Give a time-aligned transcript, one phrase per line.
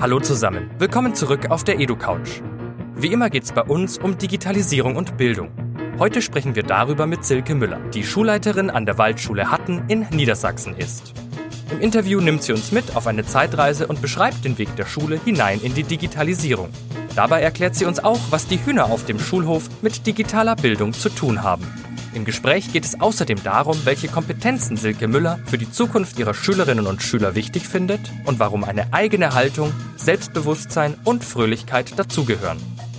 [0.00, 2.40] Hallo zusammen, willkommen zurück auf der EduCouch.
[2.94, 5.50] Wie immer geht es bei uns um Digitalisierung und Bildung.
[5.98, 10.76] Heute sprechen wir darüber mit Silke Müller, die Schulleiterin an der Waldschule Hatten in Niedersachsen
[10.76, 11.14] ist.
[11.72, 15.18] Im Interview nimmt sie uns mit auf eine Zeitreise und beschreibt den Weg der Schule
[15.24, 16.68] hinein in die Digitalisierung.
[17.16, 21.08] Dabei erklärt sie uns auch, was die Hühner auf dem Schulhof mit digitaler Bildung zu
[21.08, 21.66] tun haben.
[22.14, 26.86] Im Gespräch geht es außerdem darum, welche Kompetenzen Silke Müller für die Zukunft ihrer Schülerinnen
[26.86, 32.58] und Schüler wichtig findet und warum eine eigene Haltung, Selbstbewusstsein und Fröhlichkeit dazugehören.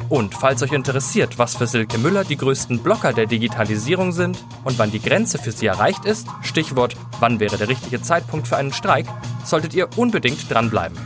[0.10, 4.80] Und falls euch interessiert, was für Silke Müller die größten Blocker der Digitalisierung sind und
[4.80, 8.74] wann die Grenze für sie erreicht ist, Stichwort, wann wäre der richtige Zeitpunkt für einen
[8.74, 9.06] Streik,
[9.44, 10.98] solltet ihr unbedingt dranbleiben.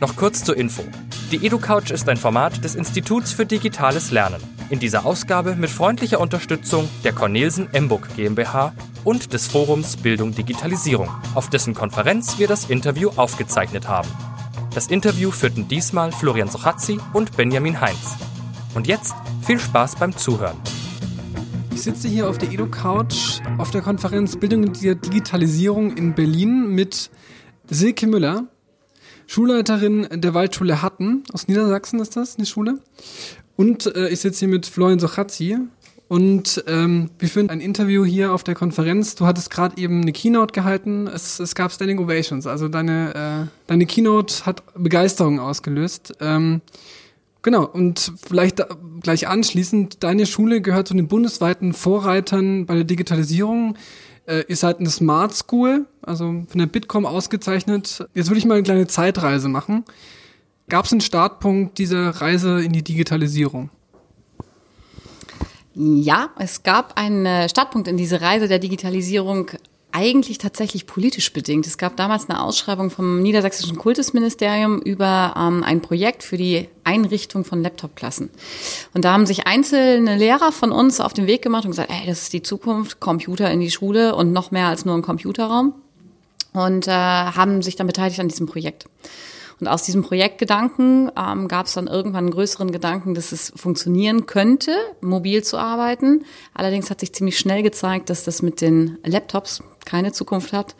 [0.00, 0.84] Noch kurz zur Info.
[1.32, 4.42] Die EduCouch ist ein Format des Instituts für digitales Lernen.
[4.74, 8.74] In dieser Ausgabe mit freundlicher Unterstützung der Cornelsen Emburg GmbH
[9.04, 14.08] und des Forums Bildung Digitalisierung, auf dessen Konferenz wir das Interview aufgezeichnet haben.
[14.74, 18.16] Das Interview führten diesmal Florian Sochazzi und Benjamin Heinz.
[18.74, 19.14] Und jetzt
[19.46, 20.56] viel Spaß beim Zuhören.
[21.72, 27.12] Ich sitze hier auf der EduCouch auf der Konferenz Bildung und Digitalisierung in Berlin mit
[27.70, 28.48] Silke Müller,
[29.28, 31.22] Schulleiterin der Waldschule Hatten.
[31.32, 32.80] Aus Niedersachsen ist das, eine Schule.
[33.56, 35.58] Und äh, ich sitze hier mit Florian Sochazzi.
[36.06, 39.14] Und ähm, wir führen ein Interview hier auf der Konferenz.
[39.14, 41.06] Du hattest gerade eben eine Keynote gehalten.
[41.06, 42.46] Es, es gab Standing Ovations.
[42.46, 46.12] Also deine, äh, deine Keynote hat Begeisterung ausgelöst.
[46.20, 46.60] Ähm,
[47.42, 48.68] genau, und vielleicht da,
[49.00, 53.76] gleich anschließend, deine Schule gehört zu den bundesweiten Vorreitern bei der Digitalisierung.
[54.26, 58.06] Äh, ihr seid eine Smart School, also von der Bitkom ausgezeichnet.
[58.14, 59.84] Jetzt würde ich mal eine kleine Zeitreise machen.
[60.68, 63.70] Gab es einen Startpunkt dieser Reise in die Digitalisierung?
[65.74, 69.50] Ja, es gab einen äh, Startpunkt in diese Reise der Digitalisierung
[69.94, 71.66] eigentlich tatsächlich politisch bedingt.
[71.66, 77.44] Es gab damals eine Ausschreibung vom Niedersächsischen Kultusministerium über ähm, ein Projekt für die Einrichtung
[77.44, 78.30] von Laptop-Klassen.
[78.92, 82.06] Und da haben sich einzelne Lehrer von uns auf den Weg gemacht und gesagt, ey,
[82.06, 85.74] das ist die Zukunft, Computer in die Schule und noch mehr als nur ein Computerraum.
[86.52, 88.86] Und äh, haben sich dann beteiligt an diesem Projekt.
[89.64, 94.26] Und aus diesem Projektgedanken ähm, gab es dann irgendwann einen größeren Gedanken, dass es funktionieren
[94.26, 96.26] könnte, mobil zu arbeiten.
[96.52, 100.74] Allerdings hat sich ziemlich schnell gezeigt, dass das mit den Laptops keine Zukunft hat.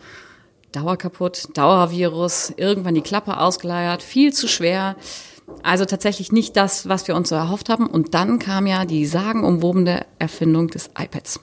[0.73, 4.97] Dauer kaputt, Dauervirus, irgendwann die Klappe ausgeleiert, viel zu schwer.
[5.63, 7.87] Also tatsächlich nicht das, was wir uns so erhofft haben.
[7.87, 11.41] Und dann kam ja die sagenumwobene Erfindung des iPads.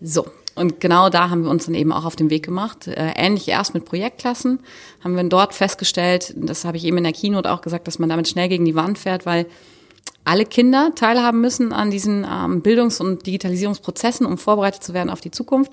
[0.00, 2.86] So, und genau da haben wir uns dann eben auch auf den Weg gemacht.
[2.86, 4.60] Äh, ähnlich erst mit Projektklassen
[5.02, 8.08] haben wir dort festgestellt, das habe ich eben in der Keynote auch gesagt, dass man
[8.08, 9.46] damit schnell gegen die Wand fährt, weil
[10.26, 15.20] alle Kinder teilhaben müssen an diesen ähm, Bildungs- und Digitalisierungsprozessen, um vorbereitet zu werden auf
[15.20, 15.70] die Zukunft.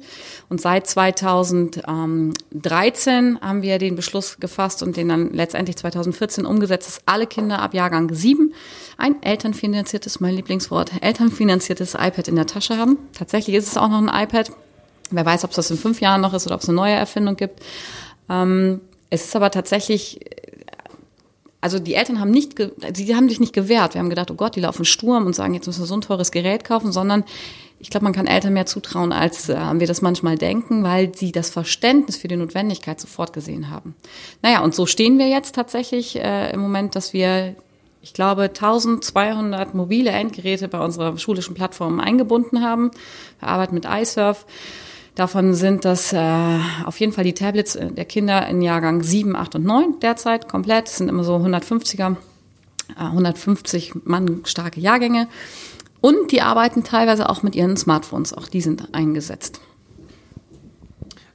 [0.50, 7.00] Und seit 2013 haben wir den Beschluss gefasst und den dann letztendlich 2014 umgesetzt, dass
[7.06, 8.54] alle Kinder ab Jahrgang 7
[8.98, 12.98] ein elternfinanziertes, mein Lieblingswort, elternfinanziertes iPad in der Tasche haben.
[13.18, 14.52] Tatsächlich ist es auch noch ein iPad.
[15.12, 16.94] Wer weiß, ob es das in fünf Jahren noch ist oder ob es eine neue
[16.94, 17.62] Erfindung gibt.
[18.30, 20.20] Ähm, es ist aber tatsächlich,
[21.60, 22.56] also die Eltern haben nicht,
[22.94, 23.94] sie haben sich nicht gewehrt.
[23.94, 26.02] Wir haben gedacht, oh Gott, die laufen Sturm und sagen, jetzt müssen wir so ein
[26.02, 27.24] teures Gerät kaufen, sondern
[27.80, 31.32] ich glaube, man kann Eltern mehr zutrauen, als äh, wir das manchmal denken, weil sie
[31.32, 33.96] das Verständnis für die Notwendigkeit sofort gesehen haben.
[34.42, 37.56] Naja, und so stehen wir jetzt tatsächlich äh, im Moment, dass wir
[38.04, 42.92] ich glaube, 1200 mobile Endgeräte bei unserer schulischen Plattform eingebunden haben.
[43.40, 44.46] Wir arbeiten mit iSurf.
[45.16, 49.56] Davon sind das äh, auf jeden Fall die Tablets der Kinder in Jahrgang 7, 8
[49.56, 50.88] und 9 derzeit komplett.
[50.88, 52.16] Das sind immer so 150er,
[52.98, 55.28] äh, 150 Mann starke Jahrgänge.
[56.00, 58.34] Und die arbeiten teilweise auch mit ihren Smartphones.
[58.34, 59.60] Auch die sind eingesetzt.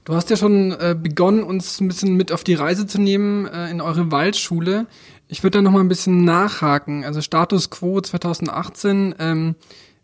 [0.04, 3.46] Du hast ja schon äh, begonnen, uns ein bisschen mit auf die Reise zu nehmen
[3.46, 4.86] äh, in eure Waldschule.
[5.28, 7.04] Ich würde da noch mal ein bisschen nachhaken.
[7.04, 9.16] Also Status Quo 2018.
[9.18, 9.54] Ähm,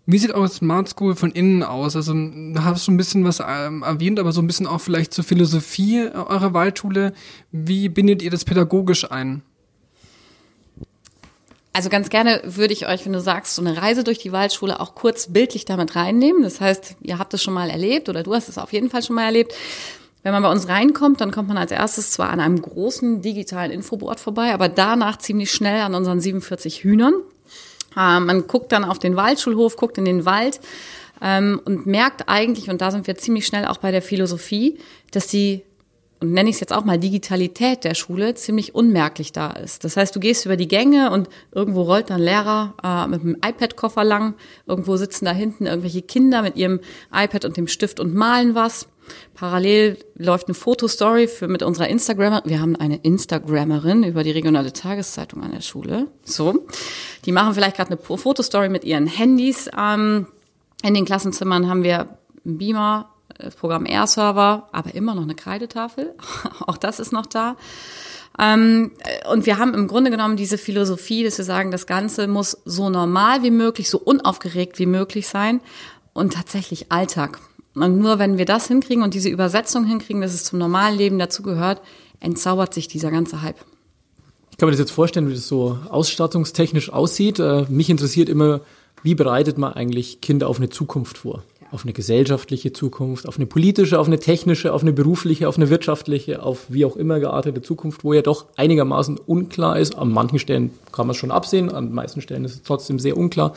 [0.04, 1.94] wie sieht eure Smart School von innen aus?
[1.94, 5.14] Also du hast schon ein bisschen was ähm, erwähnt, aber so ein bisschen auch vielleicht
[5.14, 7.12] zur Philosophie eurer Waldschule.
[7.52, 9.42] Wie bindet ihr das pädagogisch ein?
[11.72, 14.80] Also ganz gerne würde ich euch, wenn du sagst, so eine Reise durch die Waldschule
[14.80, 16.42] auch kurz bildlich damit reinnehmen.
[16.42, 19.02] Das heißt, ihr habt es schon mal erlebt oder du hast es auf jeden Fall
[19.02, 19.54] schon mal erlebt.
[20.22, 23.70] Wenn man bei uns reinkommt, dann kommt man als erstes zwar an einem großen digitalen
[23.70, 27.14] Infoboard vorbei, aber danach ziemlich schnell an unseren 47 Hühnern.
[27.96, 30.60] Äh, man guckt dann auf den Waldschulhof, guckt in den Wald
[31.20, 34.78] ähm, und merkt eigentlich, und da sind wir ziemlich schnell auch bei der Philosophie,
[35.10, 35.62] dass die
[36.22, 39.82] und nenne ich es jetzt auch mal Digitalität der Schule, ziemlich unmerklich da ist.
[39.82, 43.34] Das heißt, du gehst über die Gänge und irgendwo rollt dann Lehrer äh, mit einem
[43.44, 44.34] iPad-Koffer lang,
[44.68, 46.78] irgendwo sitzen da hinten irgendwelche Kinder mit ihrem
[47.12, 48.86] iPad und dem Stift und malen was.
[49.34, 52.42] Parallel läuft eine Fotostory für mit unserer Instagrammer.
[52.44, 56.06] Wir haben eine Instagrammerin über die regionale Tageszeitung an der Schule.
[56.22, 56.68] So,
[57.24, 59.70] die machen vielleicht gerade eine Fotostory mit ihren Handys.
[59.76, 60.26] Ähm,
[60.82, 62.08] in den Klassenzimmern haben wir
[62.44, 63.08] einen Beamer,
[63.38, 66.14] das Programm Air-Server, aber immer noch eine Kreidetafel.
[66.66, 67.56] Auch das ist noch da.
[68.38, 68.92] Ähm,
[69.30, 72.88] und wir haben im Grunde genommen diese Philosophie, dass wir sagen, das Ganze muss so
[72.88, 75.60] normal wie möglich, so unaufgeregt wie möglich sein
[76.12, 77.40] und tatsächlich Alltag.
[77.74, 81.18] Und nur wenn wir das hinkriegen und diese Übersetzung hinkriegen, dass es zum normalen Leben
[81.18, 81.80] dazugehört,
[82.20, 83.64] entzaubert sich dieser ganze Hype.
[84.62, 87.40] Ich kann mir das jetzt vorstellen, wie das so ausstattungstechnisch aussieht.
[87.40, 88.60] Äh, mich interessiert immer,
[89.02, 91.42] wie bereitet man eigentlich Kinder auf eine Zukunft vor?
[91.72, 95.68] Auf eine gesellschaftliche Zukunft, auf eine politische, auf eine technische, auf eine berufliche, auf eine
[95.68, 99.98] wirtschaftliche, auf wie auch immer geartete Zukunft, wo ja doch einigermaßen unklar ist.
[99.98, 103.00] An manchen Stellen kann man es schon absehen, an den meisten Stellen ist es trotzdem
[103.00, 103.54] sehr unklar.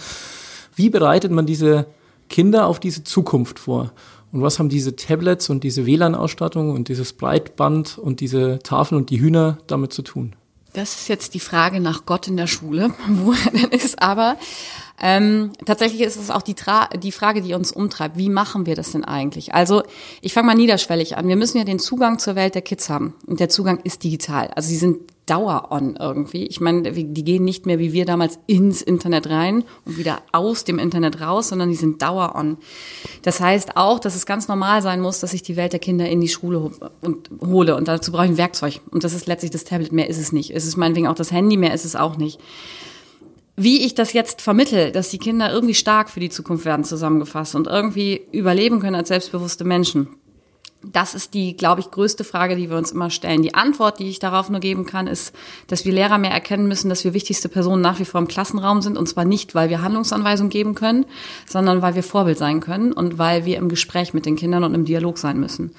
[0.76, 1.86] Wie bereitet man diese
[2.30, 3.92] Kinder auf diese Zukunft vor?
[4.32, 9.12] Und was haben diese Tablets und diese WLAN-Ausstattung und dieses Breitband und diese Tafeln und
[9.12, 10.34] die Hühner damit zu tun?
[10.76, 14.02] Das ist jetzt die Frage nach Gott in der Schule, wo er denn ist.
[14.02, 14.38] Aber
[15.02, 18.18] ähm, tatsächlich ist es auch die, Tra die Frage, die uns umtreibt.
[18.18, 19.54] Wie machen wir das denn eigentlich?
[19.54, 19.84] Also
[20.22, 21.28] ich fange mal niederschwellig an.
[21.28, 23.16] Wir müssen ja den Zugang zur Welt der Kids haben.
[23.26, 24.50] Und der Zugang ist digital.
[24.56, 26.46] Also sie sind Dauer-on irgendwie.
[26.46, 30.64] Ich meine, die gehen nicht mehr wie wir damals ins Internet rein und wieder aus
[30.64, 32.58] dem Internet raus, sondern die sind Dauer-on.
[33.24, 36.08] Das heißt auch, dass es ganz normal sein muss, dass ich die Welt der Kinder
[36.08, 36.72] in die Schule
[37.42, 37.76] hole.
[37.76, 38.82] Und dazu brauche ich ein Werkzeug.
[38.92, 39.92] Und das ist letztlich das Tablet.
[39.92, 40.52] Mehr ist es nicht.
[40.52, 42.40] Es ist meinetwegen auch das Handy, mehr ist es auch nicht.
[43.58, 47.56] Wie ich das jetzt vermittel, dass die Kinder irgendwie stark für die Zukunft werden zusammengefasst
[47.56, 50.10] und irgendwie überleben können als selbstbewusste Menschen
[50.92, 53.42] das ist die, glaube ich, größte Frage, die wir uns immer stellen.
[53.42, 55.36] Die Antwort, die ich darauf nur geben kann, ist,
[55.68, 58.82] dass wir Lehrer mehr erkennen müssen, dass wir wichtigste Personen nach wie vor im Klassenraum
[58.82, 58.98] sind.
[58.98, 61.06] Und zwar nicht, weil wir Handlungsanweisungen geben können,
[61.48, 64.74] sondern weil wir Vorbild sein können und weil wir im Gespräch mit den Kindern und
[64.74, 65.76] im Dialog sein müssen.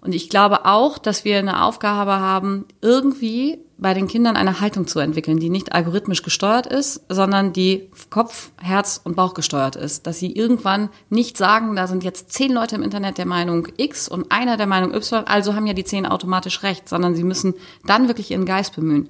[0.00, 4.86] Und ich glaube auch, dass wir eine Aufgabe haben, irgendwie bei den Kindern eine Haltung
[4.86, 10.06] zu entwickeln, die nicht algorithmisch gesteuert ist, sondern die Kopf, Herz und Bauch gesteuert ist.
[10.06, 14.08] Dass sie irgendwann nicht sagen, da sind jetzt zehn Leute im Internet der Meinung X
[14.08, 17.54] und einer der Meinung Y, also haben ja die zehn automatisch recht, sondern sie müssen
[17.84, 19.08] dann wirklich ihren Geist bemühen.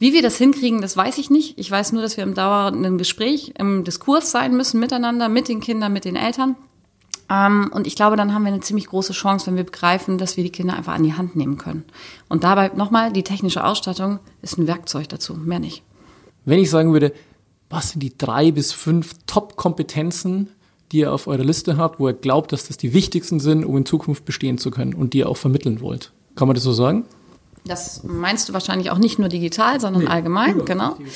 [0.00, 1.58] Wie wir das hinkriegen, das weiß ich nicht.
[1.58, 5.60] Ich weiß nur, dass wir im dauernden Gespräch, im Diskurs sein müssen miteinander, mit den
[5.60, 6.56] Kindern, mit den Eltern.
[7.30, 10.36] Ähm, und ich glaube, dann haben wir eine ziemlich große Chance, wenn wir begreifen, dass
[10.36, 11.84] wir die Kinder einfach an die Hand nehmen können.
[12.28, 15.82] Und dabei nochmal, die technische Ausstattung ist ein Werkzeug dazu, mehr nicht.
[16.44, 17.12] Wenn ich sagen würde,
[17.68, 20.48] was sind die drei bis fünf Top-Kompetenzen,
[20.90, 23.76] die ihr auf eurer Liste habt, wo ihr glaubt, dass das die wichtigsten sind, um
[23.76, 26.12] in Zukunft bestehen zu können und die ihr auch vermitteln wollt?
[26.34, 27.04] Kann man das so sagen?
[27.66, 30.94] Das meinst du wahrscheinlich auch nicht nur digital, sondern nee, allgemein, genau.
[30.94, 31.14] Digital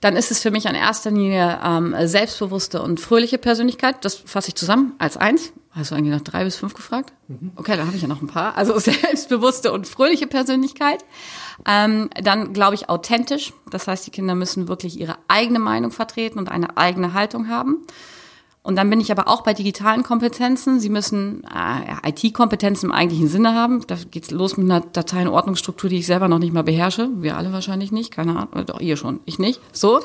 [0.00, 4.04] dann ist es für mich an erster Linie ähm, selbstbewusste und fröhliche Persönlichkeit.
[4.04, 5.52] Das fasse ich zusammen als eins.
[5.70, 7.12] Hast du eigentlich noch drei bis fünf gefragt?
[7.28, 7.52] Mhm.
[7.56, 8.56] Okay, dann habe ich ja noch ein paar.
[8.56, 11.04] Also selbstbewusste und fröhliche Persönlichkeit.
[11.66, 13.52] Ähm, dann glaube ich authentisch.
[13.70, 17.84] Das heißt, die Kinder müssen wirklich ihre eigene Meinung vertreten und eine eigene Haltung haben.
[18.68, 20.78] Und dann bin ich aber auch bei digitalen Kompetenzen.
[20.78, 23.82] Sie müssen äh, IT-Kompetenzen im eigentlichen Sinne haben.
[23.86, 27.08] Da geht's los mit einer Dateienordnungsstruktur, die ich selber noch nicht mal beherrsche.
[27.14, 28.66] Wir alle wahrscheinlich nicht, keine Ahnung.
[28.66, 29.62] Doch, ihr schon, ich nicht.
[29.72, 30.00] So.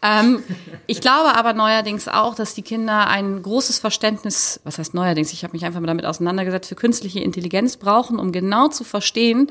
[0.00, 0.42] Ähm,
[0.86, 5.44] ich glaube aber neuerdings auch, dass die Kinder ein großes Verständnis, was heißt neuerdings, ich
[5.44, 9.48] habe mich einfach mal damit auseinandergesetzt, für künstliche Intelligenz brauchen, um genau zu verstehen,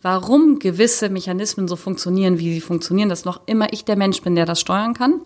[0.00, 4.34] warum gewisse Mechanismen so funktionieren, wie sie funktionieren, dass noch immer ich der Mensch bin,
[4.34, 5.20] der das steuern kann.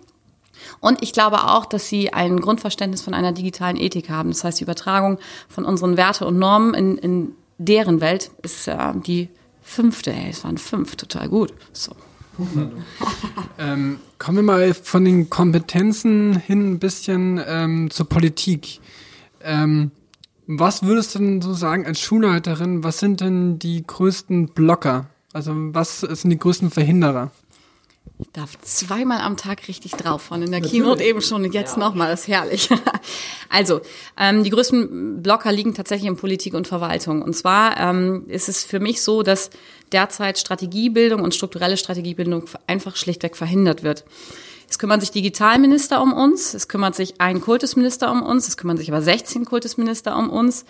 [0.81, 4.31] Und ich glaube auch, dass sie ein Grundverständnis von einer digitalen Ethik haben.
[4.31, 8.93] Das heißt, die Übertragung von unseren Werte und Normen in, in deren Welt ist ja
[8.93, 9.29] die
[9.63, 10.13] fünfte.
[10.13, 11.53] Ey, es waren fünf, total gut.
[11.73, 11.93] So.
[13.59, 18.81] ähm, kommen wir mal von den Kompetenzen hin ein bisschen ähm, zur Politik.
[19.43, 19.91] Ähm,
[20.47, 25.07] was würdest du denn so sagen als Schulleiterin, was sind denn die größten Blocker?
[25.33, 27.31] Also was sind die größten Verhinderer?
[28.19, 30.83] Ich darf zweimal am Tag richtig drauf von in der Natürlich.
[30.83, 31.81] Keynote eben schon und jetzt ja.
[31.81, 32.71] nochmal, das ist herrlich.
[33.51, 33.83] also,
[34.19, 37.21] ähm, die größten Blocker liegen tatsächlich in Politik und Verwaltung.
[37.21, 39.51] Und zwar ähm, ist es für mich so, dass
[39.93, 44.05] derzeit Strategiebildung und strukturelle Strategiebildung einfach schlichtweg verhindert wird.
[44.69, 48.77] Es kümmern sich Digitalminister um uns, es kümmert sich ein Kultusminister um uns, es kümmern
[48.77, 50.65] sich aber 16 Kultusminister um uns.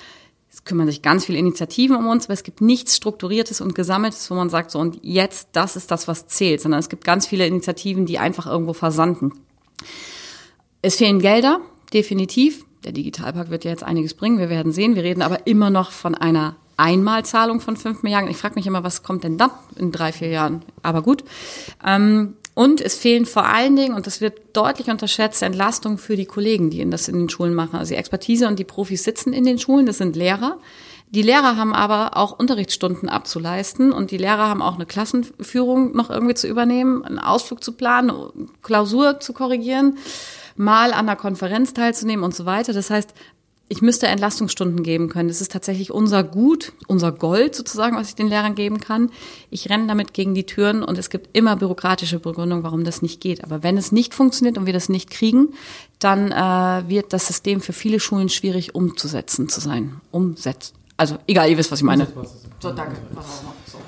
[0.57, 4.31] Es kümmern sich ganz viele Initiativen um uns, aber es gibt nichts Strukturiertes und Gesammeltes,
[4.31, 7.27] wo man sagt, so und jetzt, das ist das, was zählt, sondern es gibt ganz
[7.27, 9.33] viele Initiativen, die einfach irgendwo versanden.
[10.81, 11.61] Es fehlen Gelder,
[11.93, 12.65] definitiv.
[12.85, 14.95] Der Digitalpark wird ja jetzt einiges bringen, wir werden sehen.
[14.95, 18.31] Wir reden aber immer noch von einer Einmalzahlung von fünf Milliarden.
[18.31, 20.63] Ich frage mich immer, was kommt denn dann in drei, vier Jahren?
[20.83, 21.23] Aber gut.
[21.85, 26.25] Ähm, Und es fehlen vor allen Dingen, und das wird deutlich unterschätzt, Entlastungen für die
[26.25, 27.77] Kollegen, die das in den Schulen machen.
[27.77, 30.57] Also die Expertise und die Profis sitzen in den Schulen, das sind Lehrer.
[31.11, 36.09] Die Lehrer haben aber auch Unterrichtsstunden abzuleisten und die Lehrer haben auch eine Klassenführung noch
[36.09, 38.11] irgendwie zu übernehmen, einen Ausflug zu planen,
[38.63, 39.99] Klausur zu korrigieren,
[40.57, 42.73] mal an der Konferenz teilzunehmen und so weiter.
[42.73, 43.13] Das heißt,
[43.69, 45.29] ich müsste Entlastungsstunden geben können.
[45.29, 49.11] Das ist tatsächlich unser Gut, unser Gold sozusagen, was ich den Lehrern geben kann.
[49.51, 53.21] Ich renne damit gegen die Türen und es gibt immer bürokratische Begründungen, warum das nicht
[53.21, 53.43] geht.
[53.43, 55.49] Aber wenn es nicht funktioniert und wir das nicht kriegen,
[55.99, 60.01] dann äh, wird das System für viele Schulen schwierig umzusetzen zu sein.
[60.13, 60.75] Umsetzt.
[60.97, 62.07] Also egal, ihr wisst, was ich meine.
[62.61, 62.97] So, danke.
[63.67, 63.79] So.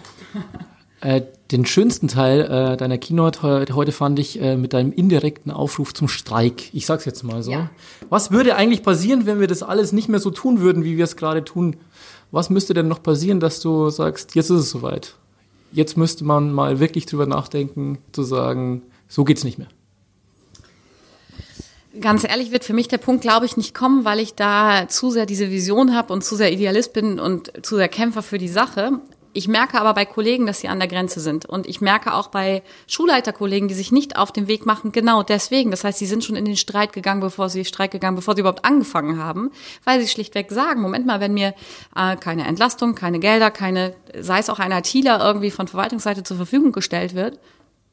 [1.01, 5.95] Äh, den schönsten Teil äh, deiner Keynote heute fand ich äh, mit deinem indirekten Aufruf
[5.95, 6.75] zum Streik.
[6.75, 7.53] Ich sag's jetzt mal so.
[7.53, 7.71] Ja.
[8.11, 11.05] Was würde eigentlich passieren, wenn wir das alles nicht mehr so tun würden, wie wir
[11.05, 11.77] es gerade tun?
[12.31, 15.15] Was müsste denn noch passieren, dass du sagst, jetzt ist es soweit?
[15.73, 19.69] Jetzt müsste man mal wirklich drüber nachdenken, zu sagen, so geht's nicht mehr.
[22.01, 25.11] Ganz ehrlich wird für mich der Punkt, glaube ich, nicht kommen, weil ich da zu
[25.11, 28.49] sehr diese Vision habe und zu sehr Idealist bin und zu sehr Kämpfer für die
[28.49, 29.01] Sache.
[29.33, 31.45] Ich merke aber bei Kollegen, dass sie an der Grenze sind.
[31.45, 35.71] Und ich merke auch bei Schulleiterkollegen, die sich nicht auf den Weg machen, genau deswegen.
[35.71, 38.41] Das heißt, sie sind schon in den Streit gegangen, bevor sie Streik gegangen, bevor sie
[38.41, 39.51] überhaupt angefangen haben,
[39.85, 41.55] weil sie schlichtweg sagen, Moment mal, wenn mir
[41.95, 46.39] äh, keine Entlastung, keine Gelder, keine, sei es auch ein ITler irgendwie von Verwaltungsseite zur
[46.39, 47.39] Verfügung gestellt wird,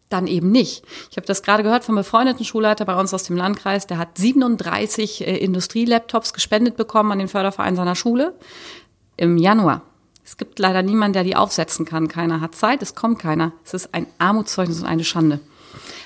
[0.09, 0.83] dann eben nicht.
[1.11, 4.17] Ich habe das gerade gehört vom befreundeten Schulleiter bei uns aus dem Landkreis, der hat
[4.17, 8.35] 37 äh, Industrielaptops gespendet bekommen an den Förderverein seiner Schule
[9.17, 9.81] im Januar.
[10.25, 12.07] Es gibt leider niemanden, der die aufsetzen kann.
[12.07, 13.51] Keiner hat Zeit, es kommt keiner.
[13.63, 15.39] Es ist ein Armutszeugnis und eine Schande.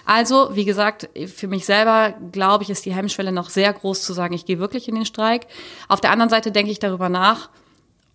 [0.05, 4.13] Also, wie gesagt, für mich selber glaube ich, ist die Hemmschwelle noch sehr groß zu
[4.13, 5.47] sagen, ich gehe wirklich in den Streik.
[5.87, 7.49] Auf der anderen Seite denke ich darüber nach,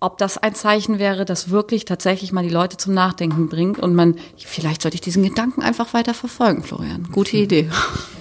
[0.01, 3.95] ob das ein Zeichen wäre, das wirklich tatsächlich mal die Leute zum Nachdenken bringt und
[3.95, 7.09] man, vielleicht sollte ich diesen Gedanken einfach weiter verfolgen, Florian.
[7.11, 7.71] Gute Idee.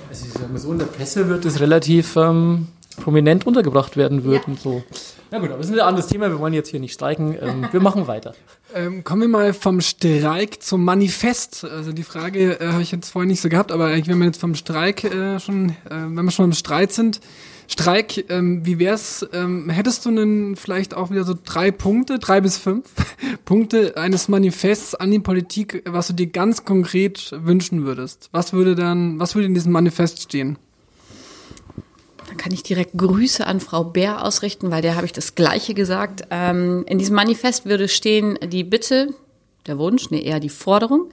[0.09, 4.23] Also ich sag mal so, in der Presse wird es relativ ähm, prominent untergebracht werden
[4.23, 4.55] würden.
[4.55, 4.59] Ja.
[4.61, 4.83] So.
[5.31, 6.29] Na gut, aber das ist ein anderes Thema.
[6.29, 7.35] Wir wollen jetzt hier nicht streiken.
[7.41, 8.33] Ähm, wir machen weiter.
[8.75, 11.63] Ähm, kommen wir mal vom Streik zum Manifest.
[11.65, 14.39] Also die Frage äh, habe ich jetzt vorhin nicht so gehabt, aber wenn wir jetzt
[14.39, 17.19] vom Streik äh, schon, äh, wenn wir schon im Streit sind,
[17.67, 19.25] Streik, ähm, wie wär's?
[19.33, 22.89] Ähm, hättest du denn vielleicht auch wieder so drei Punkte, drei bis fünf
[23.45, 28.29] Punkte eines Manifests an die Politik, was du dir ganz konkret wünschen würdest?
[28.31, 30.57] Was würde dann, was würde in diesem Manifest stehen?
[32.33, 35.75] Dann kann ich direkt Grüße an Frau Bär ausrichten, weil der habe ich das Gleiche
[35.75, 36.23] gesagt.
[36.31, 39.09] Ähm, in diesem Manifest würde stehen die Bitte,
[39.67, 41.11] der Wunsch, nee, eher die Forderung,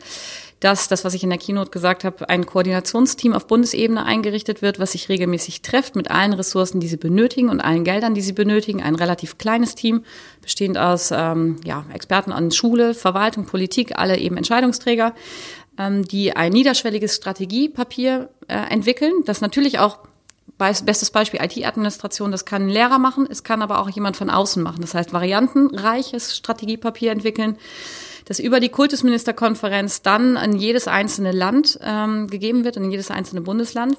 [0.60, 4.78] dass das, was ich in der Keynote gesagt habe, ein Koordinationsteam auf Bundesebene eingerichtet wird,
[4.78, 8.32] was sich regelmäßig trifft mit allen Ressourcen, die sie benötigen und allen Geldern, die sie
[8.32, 8.82] benötigen.
[8.82, 10.04] Ein relativ kleines Team,
[10.40, 15.14] bestehend aus ähm, ja, Experten an Schule, Verwaltung, Politik, alle eben Entscheidungsträger,
[15.76, 19.98] ähm, die ein niederschwelliges Strategiepapier äh, entwickeln, das natürlich auch
[20.60, 24.62] Bestes Beispiel IT-Administration, das kann ein Lehrer machen, es kann aber auch jemand von außen
[24.62, 24.82] machen.
[24.82, 27.56] Das heißt, variantenreiches Strategiepapier entwickeln,
[28.26, 33.40] das über die Kultusministerkonferenz dann an jedes einzelne Land ähm, gegeben wird, in jedes einzelne
[33.40, 33.96] Bundesland.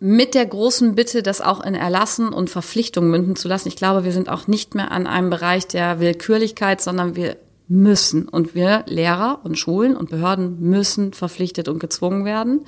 [0.00, 3.68] Mit der großen Bitte, das auch in Erlassen und Verpflichtungen münden zu lassen.
[3.68, 7.36] Ich glaube, wir sind auch nicht mehr an einem Bereich der Willkürlichkeit, sondern wir
[7.68, 8.28] müssen.
[8.28, 12.66] Und wir Lehrer und Schulen und Behörden müssen verpflichtet und gezwungen werden,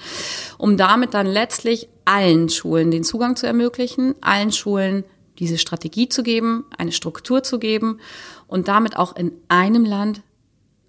[0.59, 5.05] um damit dann letztlich allen Schulen den Zugang zu ermöglichen, allen Schulen
[5.39, 7.99] diese Strategie zu geben, eine Struktur zu geben
[8.47, 10.23] und damit auch in einem Land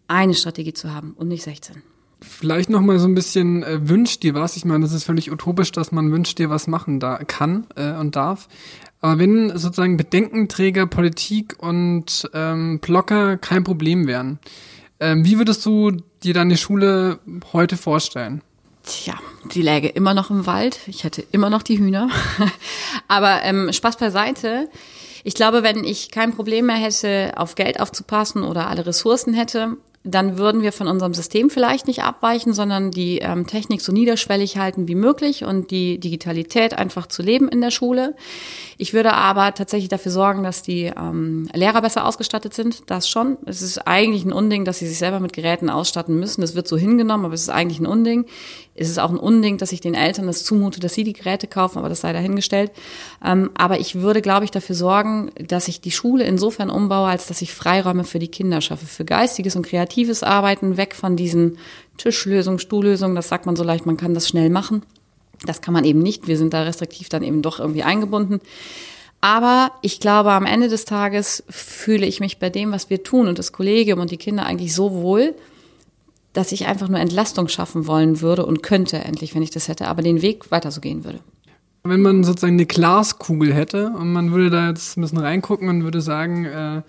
[0.08, 1.82] eine Strategie zu haben und nicht 16.
[2.22, 4.56] Vielleicht noch mal so ein bisschen äh, wünscht dir was.
[4.56, 7.94] Ich meine, das ist völlig utopisch, dass man wünscht dir was machen da kann äh,
[7.94, 8.48] und darf.
[9.06, 14.40] Aber wenn sozusagen Bedenkenträger, Politik und ähm, Blocker kein Problem wären,
[15.00, 15.92] ähm, wie würdest du
[16.24, 17.20] dir deine Schule
[17.54, 18.42] heute vorstellen?
[18.82, 19.14] Tja,
[19.54, 20.80] die läge immer noch im Wald.
[20.88, 22.10] Ich hätte immer noch die Hühner.
[23.08, 24.70] Aber ähm, Spaß beiseite.
[25.24, 29.78] Ich glaube, wenn ich kein Problem mehr hätte, auf Geld aufzupassen oder alle Ressourcen hätte,
[30.06, 34.58] dann würden wir von unserem System vielleicht nicht abweichen, sondern die ähm, Technik so niederschwellig
[34.58, 38.16] halten wie möglich und die Digitalität einfach zu leben in der Schule.
[38.78, 42.84] Ich würde aber tatsächlich dafür sorgen, dass die ähm, Lehrer besser ausgestattet sind.
[42.90, 43.38] Das schon.
[43.46, 46.42] Es ist eigentlich ein Unding, dass sie sich selber mit Geräten ausstatten müssen.
[46.42, 48.26] Das wird so hingenommen, aber es ist eigentlich ein Unding.
[48.78, 51.48] Es ist auch ein Unding, dass ich den Eltern das zumute, dass sie die Geräte
[51.48, 52.72] kaufen, aber das sei dahingestellt.
[53.24, 57.28] Ähm, aber ich würde, glaube ich, dafür sorgen, dass ich die Schule insofern umbaue, als
[57.28, 61.58] dass ich Freiräume für die Kinder schaffe, für geistiges und kreatives Arbeiten, weg von diesen
[61.98, 64.84] Tischlösungen, Stuhllösungen, das sagt man so leicht, man kann das schnell machen.
[65.46, 66.28] Das kann man eben nicht.
[66.28, 68.42] Wir sind da restriktiv dann eben doch irgendwie eingebunden.
[69.22, 73.28] Aber ich glaube, am Ende des Tages fühle ich mich bei dem, was wir tun
[73.28, 75.34] und das Kollegium und die Kinder eigentlich so wohl,
[76.36, 79.88] dass ich einfach nur Entlastung schaffen wollen würde und könnte endlich, wenn ich das hätte,
[79.88, 81.20] aber den Weg weiter so gehen würde.
[81.84, 85.84] Wenn man sozusagen eine Glaskugel hätte und man würde da jetzt ein bisschen reingucken und
[85.84, 86.82] würde sagen, äh,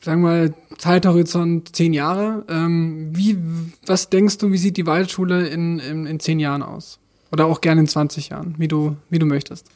[0.00, 3.38] sagen wir mal, Zeithorizont zehn Jahre, ähm, wie,
[3.86, 6.98] was denkst du, wie sieht die Waldschule in, in, in zehn Jahren aus?
[7.32, 9.66] Oder auch gerne in 20 Jahren, wie du, wie du möchtest.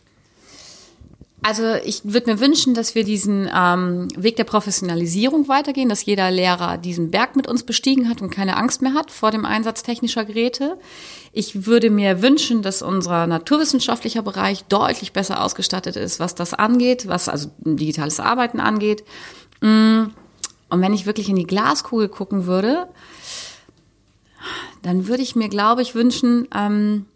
[1.46, 6.28] Also ich würde mir wünschen, dass wir diesen ähm, Weg der Professionalisierung weitergehen, dass jeder
[6.28, 9.84] Lehrer diesen Berg mit uns bestiegen hat und keine Angst mehr hat vor dem Einsatz
[9.84, 10.76] technischer Geräte.
[11.30, 17.06] Ich würde mir wünschen, dass unser naturwissenschaftlicher Bereich deutlich besser ausgestattet ist, was das angeht,
[17.06, 19.04] was also digitales Arbeiten angeht.
[19.60, 20.06] Mm,
[20.68, 22.88] und wenn ich wirklich in die Glaskugel gucken würde,
[24.82, 27.06] dann würde ich mir, glaube ich, wünschen, ähm,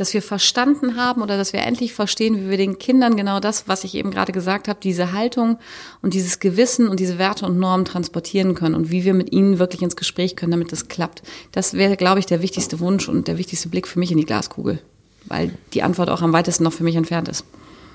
[0.00, 3.68] dass wir verstanden haben oder dass wir endlich verstehen, wie wir den Kindern genau das,
[3.68, 5.58] was ich eben gerade gesagt habe, diese Haltung
[6.00, 9.58] und dieses Gewissen und diese Werte und Normen transportieren können und wie wir mit ihnen
[9.58, 11.22] wirklich ins Gespräch können, damit das klappt.
[11.52, 14.24] Das wäre, glaube ich, der wichtigste Wunsch und der wichtigste Blick für mich in die
[14.24, 14.80] Glaskugel,
[15.26, 17.44] weil die Antwort auch am weitesten noch für mich entfernt ist.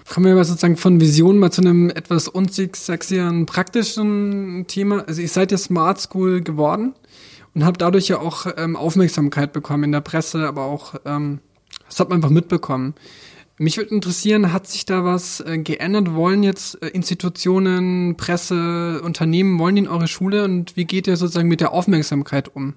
[0.08, 5.04] Kommen wir aber sozusagen von Vision mal zu einem etwas unsexieren, praktischen Thema.
[5.08, 6.94] Also ihr seid ja Smart School geworden
[7.56, 11.40] und habt dadurch ja auch ähm, Aufmerksamkeit bekommen in der Presse, aber auch ähm,
[11.88, 12.96] das hat man einfach mitbekommen.
[13.58, 16.13] Mich würde interessieren, hat sich da was äh, geändert?
[16.13, 21.15] Wollen jetzt äh, Institutionen, Presse, Unternehmen, wollen die in eure Schule und wie geht ihr
[21.15, 22.74] sozusagen mit der Aufmerksamkeit um?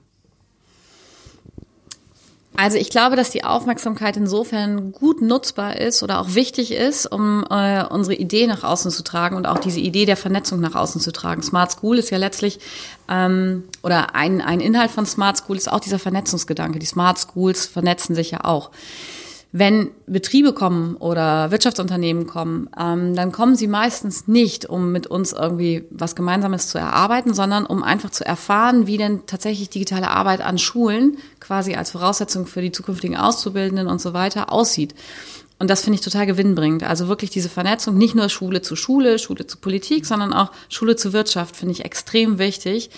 [2.61, 7.45] Also ich glaube, dass die Aufmerksamkeit insofern gut nutzbar ist oder auch wichtig ist, um
[7.49, 11.01] äh, unsere Idee nach außen zu tragen und auch diese Idee der Vernetzung nach außen
[11.01, 11.41] zu tragen.
[11.41, 12.59] Smart School ist ja letztlich
[13.09, 16.81] ähm, oder ein, ein Inhalt von Smart School ist auch dieser Vernetzungsgedanke.
[16.81, 18.73] Die Smart Schools vernetzen sich ja auch.
[19.51, 25.33] Wenn Betriebe kommen oder Wirtschaftsunternehmen kommen, ähm, dann kommen sie meistens nicht, um mit uns
[25.33, 30.43] irgendwie was Gemeinsames zu erarbeiten, sondern um einfach zu erfahren, wie denn tatsächlich digitale Arbeit
[30.43, 34.95] an Schulen quasi als Voraussetzung für die zukünftigen Auszubildenden und so weiter aussieht.
[35.59, 36.85] Und das finde ich total gewinnbringend.
[36.85, 40.95] Also wirklich diese Vernetzung, nicht nur Schule zu Schule, Schule zu Politik, sondern auch Schule
[40.95, 42.91] zu Wirtschaft finde ich extrem wichtig.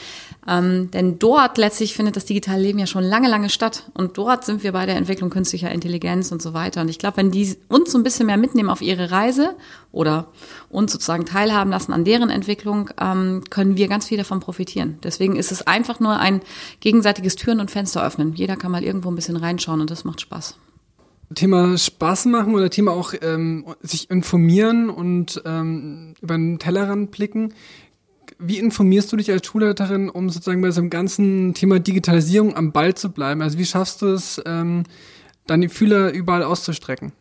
[0.49, 3.90] Ähm, denn dort letztlich findet das digitale Leben ja schon lange, lange statt.
[3.94, 6.81] Und dort sind wir bei der Entwicklung künstlicher Intelligenz und so weiter.
[6.81, 9.55] Und ich glaube, wenn die uns so ein bisschen mehr mitnehmen auf ihre Reise
[9.92, 10.29] oder
[10.70, 14.98] uns sozusagen teilhaben lassen an deren Entwicklung, ähm, können wir ganz viel davon profitieren.
[15.03, 16.40] Deswegen ist es einfach nur ein
[16.81, 18.35] gegenseitiges Türen und Fenster öffnen.
[18.35, 20.57] Jeder kann mal irgendwo ein bisschen reinschauen und das macht Spaß.
[21.35, 27.55] Thema Spaß machen oder Thema auch ähm, sich informieren und ähm, über den Tellerrand blicken.
[28.42, 32.72] Wie informierst du dich als Schulleiterin, um sozusagen bei so einem ganzen Thema Digitalisierung am
[32.72, 33.42] Ball zu bleiben?
[33.42, 34.85] Also wie schaffst du es, ähm,
[35.46, 37.12] dann die Fühler überall auszustrecken?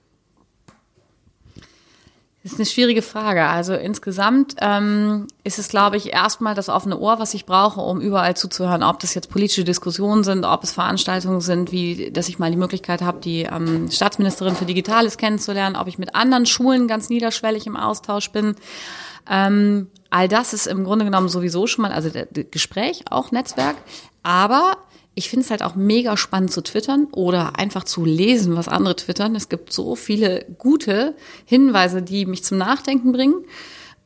[2.41, 3.45] Das ist eine schwierige Frage.
[3.47, 7.99] Also insgesamt ähm, ist es, glaube ich, erstmal das offene Ohr, was ich brauche, um
[7.99, 12.39] überall zuzuhören, ob das jetzt politische Diskussionen sind, ob es Veranstaltungen sind, wie dass ich
[12.39, 16.87] mal die Möglichkeit habe, die ähm, Staatsministerin für Digitales kennenzulernen, ob ich mit anderen Schulen
[16.87, 18.55] ganz niederschwellig im Austausch bin.
[19.29, 23.77] Ähm, all das ist im Grunde genommen sowieso schon mal, also der, Gespräch, auch Netzwerk.
[24.23, 24.77] Aber
[25.15, 28.95] ich finde es halt auch mega spannend zu twittern oder einfach zu lesen, was andere
[28.95, 29.35] twittern.
[29.35, 33.43] Es gibt so viele gute Hinweise, die mich zum Nachdenken bringen.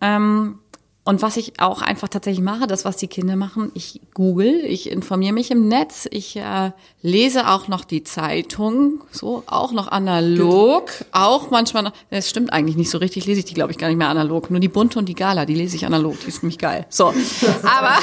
[0.02, 0.60] Ähm,
[1.06, 4.89] und was ich auch einfach tatsächlich mache, das, was die Kinder machen, ich google, ich
[4.89, 10.89] informiere mich im Netz, ich äh, lese auch noch die Zeitung, so auch noch analog,
[11.12, 13.89] auch manchmal noch, das stimmt eigentlich nicht so richtig, lese ich die, glaube ich, gar
[13.89, 14.50] nicht mehr analog.
[14.50, 16.86] Nur die Bunte und die Gala, die lese ich analog, die ist nämlich geil.
[16.88, 17.08] So,
[17.63, 17.98] aber,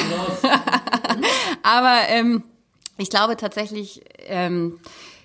[1.63, 2.43] aber ähm,
[2.99, 4.79] ich glaube tatsächlich, ähm,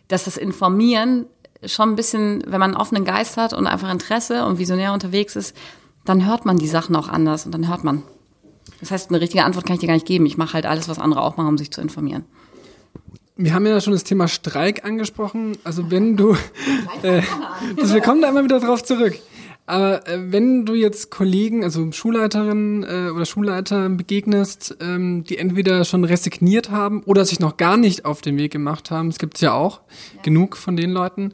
[0.08, 1.26] dass das Informieren
[1.66, 5.36] schon ein bisschen, wenn man einen offenen Geist hat und einfach Interesse und visionär unterwegs
[5.36, 5.54] ist,
[6.06, 8.04] dann hört man die Sachen auch anders und dann hört man.
[8.80, 10.26] Das heißt, eine richtige Antwort kann ich dir gar nicht geben.
[10.26, 12.24] Ich mache halt alles, was andere auch machen, um sich zu informieren.
[13.38, 15.58] Wir haben ja schon das Thema Streik angesprochen.
[15.64, 16.36] Also wenn du,
[17.04, 17.22] äh,
[17.82, 19.20] also wir kommen da immer wieder drauf zurück.
[19.66, 25.86] Aber äh, wenn du jetzt Kollegen, also Schulleiterinnen äh, oder Schulleiter begegnest, ähm, die entweder
[25.86, 29.42] schon resigniert haben oder sich noch gar nicht auf den Weg gemacht haben, es gibt's
[29.42, 29.82] ja auch
[30.16, 30.22] ja.
[30.22, 31.34] genug von den Leuten.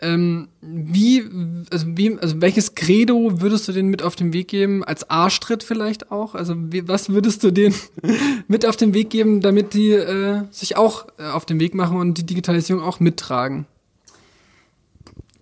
[0.00, 1.24] Ähm, wie,
[1.70, 5.62] also wie, also welches Credo würdest du denen mit auf den Weg geben, als Arschtritt
[5.62, 6.34] vielleicht auch?
[6.34, 7.74] Also wie, was würdest du denen
[8.48, 11.96] mit auf den Weg geben, damit die äh, sich auch äh, auf den Weg machen
[11.96, 13.66] und die Digitalisierung auch mittragen?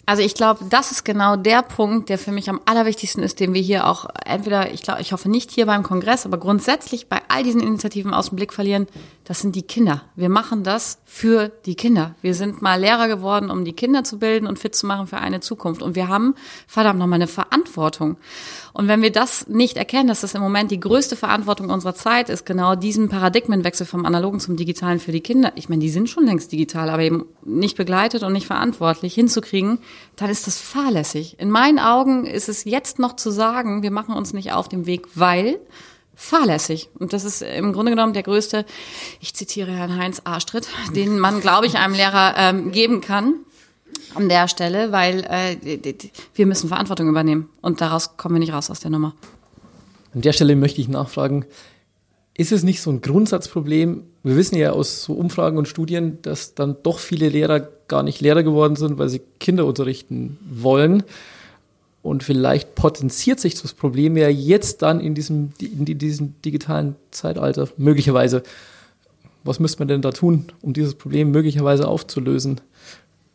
[0.08, 3.54] Also ich glaube, das ist genau der Punkt, der für mich am allerwichtigsten ist, den
[3.54, 7.22] wir hier auch entweder, ich glaube, ich hoffe nicht hier beim Kongress, aber grundsätzlich bei
[7.26, 8.86] all diesen Initiativen aus dem Blick verlieren.
[9.24, 10.02] Das sind die Kinder.
[10.14, 12.14] Wir machen das für die Kinder.
[12.22, 15.16] Wir sind mal Lehrer geworden, um die Kinder zu bilden und fit zu machen für
[15.16, 15.82] eine Zukunft.
[15.82, 16.36] Und wir haben
[16.68, 18.16] verdammt nochmal eine Verantwortung.
[18.72, 22.28] Und wenn wir das nicht erkennen, dass das im Moment die größte Verantwortung unserer Zeit
[22.28, 26.08] ist, genau diesen Paradigmenwechsel vom Analogen zum Digitalen für die Kinder, ich meine, die sind
[26.08, 29.80] schon längst digital, aber eben nicht begleitet und nicht verantwortlich hinzukriegen,
[30.16, 31.38] dann ist das fahrlässig.
[31.38, 34.86] In meinen Augen ist es jetzt noch zu sagen, wir machen uns nicht auf dem
[34.86, 35.58] Weg, weil
[36.14, 36.88] fahrlässig.
[36.98, 38.64] Und das ist im Grunde genommen der größte,
[39.20, 43.34] ich zitiere Herrn Heinz Arstritt, den man, glaube ich, einem Lehrer ähm, geben kann
[44.14, 45.94] an der Stelle, weil äh,
[46.34, 49.14] wir müssen Verantwortung übernehmen und daraus kommen wir nicht raus aus der Nummer.
[50.14, 51.44] An der Stelle möchte ich nachfragen,
[52.36, 54.02] ist es nicht so ein Grundsatzproblem?
[54.22, 58.20] Wir wissen ja aus so Umfragen und Studien, dass dann doch viele Lehrer gar nicht
[58.20, 61.02] Lehrer geworden sind, weil sie Kinder unterrichten wollen.
[62.02, 67.68] Und vielleicht potenziert sich das Problem ja jetzt dann in diesem, in diesem digitalen Zeitalter
[67.78, 68.42] möglicherweise.
[69.42, 72.60] Was müsste man denn da tun, um dieses Problem möglicherweise aufzulösen?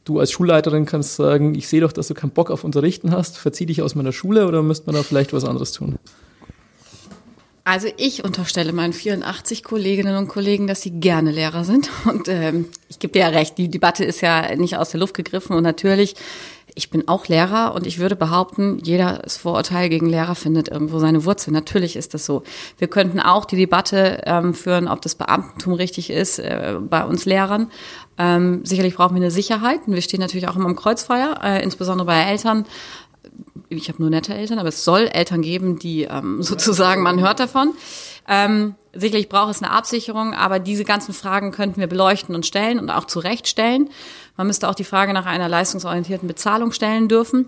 [0.03, 3.37] Du als Schulleiterin kannst sagen, ich sehe doch, dass du keinen Bock auf Unterrichten hast,
[3.37, 5.97] verzieh dich aus meiner Schule oder müsste man da vielleicht was anderes tun?
[7.63, 11.89] Also ich unterstelle meinen 84 Kolleginnen und Kollegen, dass sie gerne Lehrer sind.
[12.05, 15.13] Und ähm, ich gebe dir ja recht, die Debatte ist ja nicht aus der Luft
[15.13, 15.55] gegriffen.
[15.55, 16.15] Und natürlich,
[16.73, 21.23] ich bin auch Lehrer und ich würde behaupten, jedes Vorurteil gegen Lehrer findet irgendwo seine
[21.23, 21.51] Wurzel.
[21.51, 22.41] Natürlich ist das so.
[22.79, 27.25] Wir könnten auch die Debatte ähm, führen, ob das Beamtentum richtig ist äh, bei uns
[27.25, 27.69] Lehrern.
[28.17, 29.81] Ähm, sicherlich brauchen wir eine Sicherheit.
[29.85, 32.65] Und wir stehen natürlich auch immer im Kreuzfeuer, äh, insbesondere bei Eltern
[33.77, 37.39] ich habe nur nette Eltern, aber es soll Eltern geben, die ähm, sozusagen, man hört
[37.39, 37.73] davon.
[38.27, 42.79] Ähm, sicherlich braucht es eine Absicherung, aber diese ganzen Fragen könnten wir beleuchten und stellen
[42.79, 43.89] und auch zurechtstellen.
[44.37, 47.47] Man müsste auch die Frage nach einer leistungsorientierten Bezahlung stellen dürfen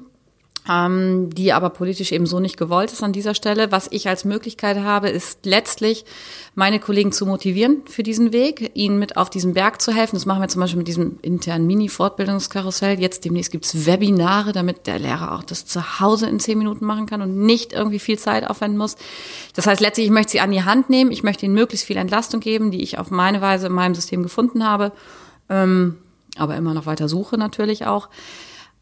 [0.70, 3.72] ähm, die aber politisch eben so nicht gewollt ist an dieser Stelle.
[3.72, 6.06] Was ich als Möglichkeit habe, ist letztlich
[6.56, 10.16] meine Kollegen zu motivieren für diesen Weg, ihnen mit auf diesen Berg zu helfen.
[10.16, 13.00] Das machen wir zum Beispiel mit diesem internen Mini-Fortbildungskarussell.
[13.00, 17.08] Jetzt demnächst gibt's Webinare, damit der Lehrer auch das zu Hause in zehn Minuten machen
[17.08, 18.96] kann und nicht irgendwie viel Zeit aufwenden muss.
[19.56, 21.12] Das heißt, letztlich, ich möchte sie an die Hand nehmen.
[21.12, 24.24] Ich möchte ihnen möglichst viel Entlastung geben, die ich auf meine Weise in meinem System
[24.24, 24.94] gefunden habe.
[25.50, 25.98] Ähm,
[26.38, 28.08] aber immer noch weiter suche natürlich auch.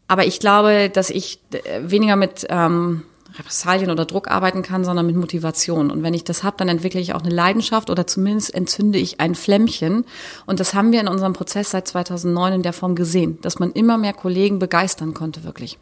[0.08, 3.02] Aber ich glaube, dass ich äh, weniger mit ähm,
[3.38, 5.90] Repressalien oder Druck arbeiten kann, sondern mit Motivation.
[5.90, 9.20] Und wenn ich das habe, dann entwickle ich auch eine Leidenschaft oder zumindest entzünde ich
[9.20, 10.04] ein Flämmchen.
[10.46, 13.72] Und das haben wir in unserem Prozess seit 2009 in der Form gesehen, dass man
[13.72, 15.78] immer mehr Kollegen begeistern konnte, wirklich.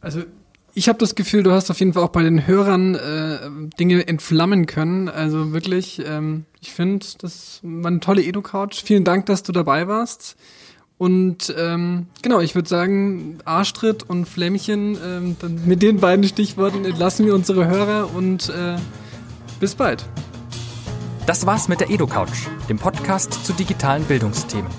[0.00, 0.22] Also
[0.74, 3.38] ich habe das Gefühl, du hast auf jeden Fall auch bei den Hörern äh,
[3.78, 5.08] Dinge entflammen können.
[5.08, 8.82] Also wirklich, ähm, ich finde, das war eine tolle Edu-Couch.
[8.84, 10.36] Vielen Dank, dass du dabei warst.
[11.00, 17.24] Und ähm, genau, ich würde sagen, Arschtritt und Flämmchen, ähm, mit den beiden Stichworten entlassen
[17.24, 18.76] wir unsere Hörer und äh,
[19.60, 20.04] bis bald.
[21.24, 24.70] Das war's mit der EdoCouch, dem Podcast zu digitalen Bildungsthemen.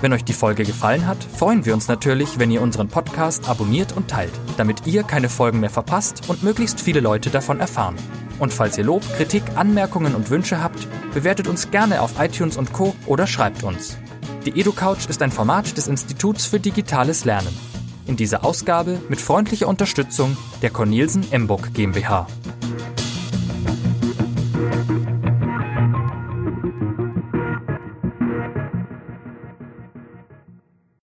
[0.00, 3.96] Wenn euch die Folge gefallen hat, freuen wir uns natürlich, wenn ihr unseren Podcast abonniert
[3.96, 7.94] und teilt, damit ihr keine Folgen mehr verpasst und möglichst viele Leute davon erfahren.
[8.40, 12.72] Und falls ihr Lob, Kritik, Anmerkungen und Wünsche habt, bewertet uns gerne auf iTunes und
[12.72, 12.96] Co.
[13.06, 13.98] oder schreibt uns.
[14.44, 17.48] Die EduCouch ist ein Format des Instituts für digitales Lernen.
[18.06, 22.26] In dieser Ausgabe mit freundlicher Unterstützung der Cornelsen Emburg GmbH.